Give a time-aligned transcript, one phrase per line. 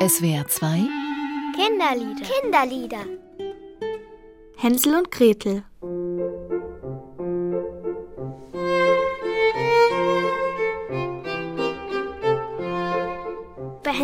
[0.00, 0.88] SWR 2
[1.56, 2.26] Kinderlieder.
[2.26, 3.04] Kinderlieder.
[4.58, 5.64] Hänsel und Gretel.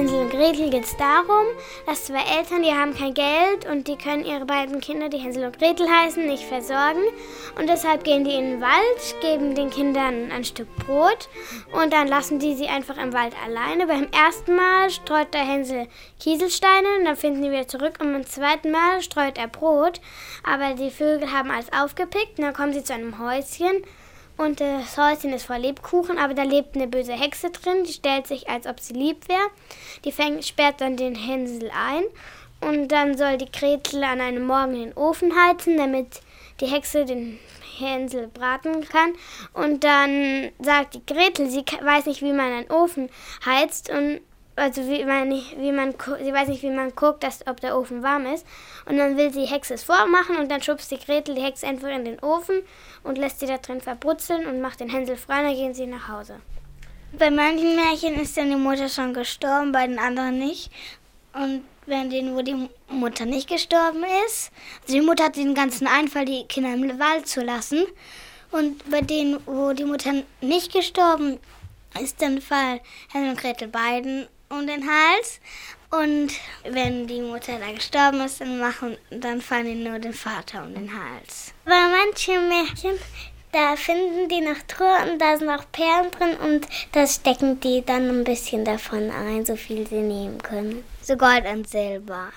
[0.03, 1.47] Hänsel und Gretel geht es darum,
[1.87, 5.45] dass zwei Eltern, die haben kein Geld und die können ihre beiden Kinder, die Hänsel
[5.45, 7.03] und Gretel heißen, nicht versorgen.
[7.57, 11.29] Und deshalb gehen die in den Wald, geben den Kindern ein Stück Brot
[11.73, 13.87] und dann lassen die sie einfach im Wald alleine.
[13.87, 15.87] Beim ersten Mal streut der Hänsel
[16.19, 20.01] Kieselsteine und dann finden die wieder zurück und beim zweiten Mal streut er Brot.
[20.43, 23.85] Aber die Vögel haben alles aufgepickt und dann kommen sie zu einem Häuschen
[24.43, 28.27] und das Häuschen ist voll Lebkuchen, aber da lebt eine böse Hexe drin, die stellt
[28.27, 29.51] sich, als ob sie lieb wäre.
[30.05, 32.05] Die fängt, sperrt dann den Hänsel ein
[32.61, 36.21] und dann soll die Gretel an einem Morgen den Ofen heizen, damit
[36.61, 37.39] die Hexe den
[37.79, 39.13] Hänsel braten kann.
[39.53, 43.11] Und dann sagt die Gretel, sie weiß nicht, wie man einen Ofen
[43.45, 44.21] heizt und
[44.57, 48.03] also wie man, wie man, sie weiß nicht, wie man guckt, dass, ob der Ofen
[48.03, 48.47] warm ist.
[48.87, 51.89] Und dann will sie Hexe es vormachen und dann schubst die Gretel die Hexe einfach
[51.89, 52.63] in den Ofen
[53.03, 55.87] und lässt sie da drin verbrutzeln und macht den Hänsel frei und dann gehen sie
[55.87, 56.41] nach Hause.
[57.19, 60.71] Bei manchen Märchen ist dann die Mutter schon gestorben, bei den anderen nicht.
[61.35, 64.51] Und wenn denen, wo die Mutter nicht gestorben ist,
[64.83, 67.87] also die Mutter hat den ganzen Einfall, die Kinder im Wald zu lassen.
[68.51, 71.41] Und bei denen, wo die Mutter nicht gestorben ist,
[72.21, 72.81] dann fallen
[73.13, 75.41] Hänsel und Gretel beiden um den Hals.
[75.91, 76.33] Und
[76.65, 80.75] wenn die Mutter da gestorben ist, dann, machen, dann fallen die nur den Vater um
[80.75, 81.53] den Hals.
[81.65, 82.99] Bei manchen Märchen,
[83.53, 87.85] da finden die noch Truhe und da sind noch Perlen drin und da stecken die
[87.85, 90.83] dann ein bisschen davon ein, so viel sie nehmen können.
[91.03, 92.31] So Gold und Silber.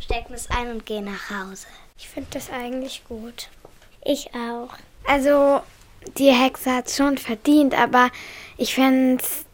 [0.00, 1.66] Stecken es ein und gehen nach Hause.
[1.98, 3.48] Ich finde das eigentlich gut.
[4.02, 4.70] Ich auch.
[5.06, 5.62] Also,
[6.18, 8.10] die Hexe hat es schon verdient, aber
[8.56, 9.44] ich fände es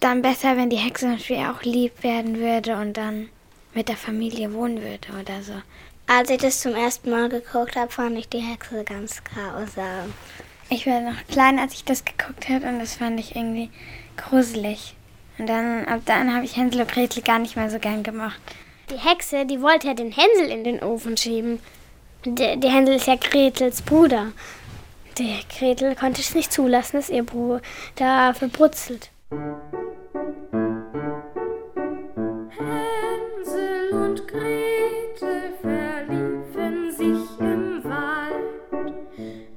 [0.00, 3.28] dann besser, wenn die Hexe natürlich auch lieb werden würde und dann
[3.74, 5.54] mit der Familie wohnen würde oder so.
[6.06, 10.12] Als ich das zum ersten Mal geguckt habe, fand ich die Hexe ganz grausam.
[10.68, 13.70] Ich war noch klein, als ich das geguckt habe und das fand ich irgendwie
[14.16, 14.94] gruselig.
[15.38, 18.40] Und dann, ab dann habe ich Hänsel und Gretel gar nicht mehr so gern gemacht.
[18.90, 21.60] Die Hexe, die wollte ja den Hänsel in den Ofen schieben.
[22.24, 24.32] Der, der Hänsel ist ja Gretels Bruder.
[25.20, 27.60] Der Gretel konnte es nicht zulassen, dass ihr Bruder
[27.94, 29.10] da verbrutzelt.
[32.48, 38.94] Hänsel und Gretel verliefen sich im Wald.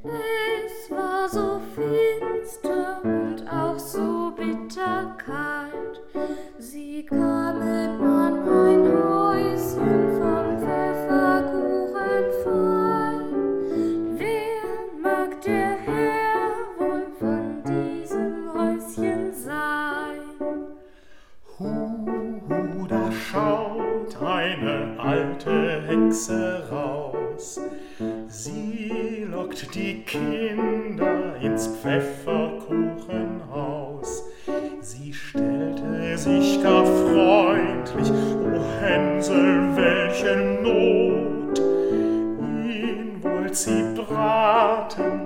[0.03, 6.01] Es war so finster und auch so bitter kalt.
[6.59, 7.42] Sie kamen
[25.93, 27.61] Hexe raus.
[28.27, 34.23] Sie lockt die Kinder ins Pfefferkuchenhaus.
[34.81, 41.59] Sie stellte sich gar freundlich, o Hänsel, welche Not.
[42.39, 45.22] Ihn wollt sie braten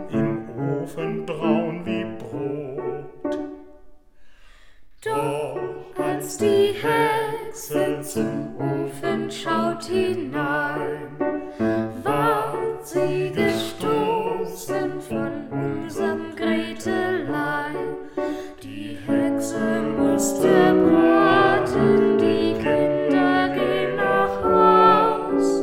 [8.48, 11.18] zum Ofen schaut hinein,
[12.04, 17.96] ward sie gestoßen von unserem Gretelein.
[18.62, 25.62] Die Hexe musste braten, die Kinder gehen nach Haus.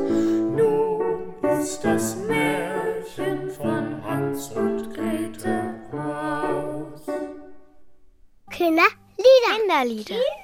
[0.56, 7.02] Nun ist das Märchen von Hans und Gretel aus.
[8.50, 8.94] Kinderlieder.
[9.56, 10.43] Kinderlieder.